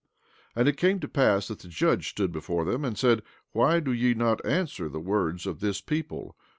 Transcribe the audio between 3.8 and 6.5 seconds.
ye not answer the words of this people?